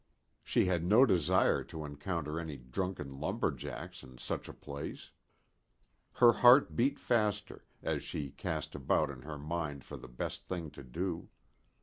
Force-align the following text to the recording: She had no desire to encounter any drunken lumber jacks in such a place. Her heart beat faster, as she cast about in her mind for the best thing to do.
She 0.43 0.65
had 0.65 0.83
no 0.83 1.05
desire 1.05 1.63
to 1.65 1.85
encounter 1.85 2.39
any 2.39 2.57
drunken 2.57 3.19
lumber 3.19 3.51
jacks 3.51 4.01
in 4.01 4.17
such 4.17 4.49
a 4.49 4.51
place. 4.53 5.11
Her 6.15 6.33
heart 6.33 6.75
beat 6.75 6.97
faster, 6.97 7.65
as 7.83 8.01
she 8.01 8.31
cast 8.31 8.73
about 8.73 9.11
in 9.11 9.21
her 9.21 9.37
mind 9.37 9.83
for 9.85 9.97
the 9.97 10.07
best 10.07 10.47
thing 10.47 10.71
to 10.71 10.81
do. 10.81 11.29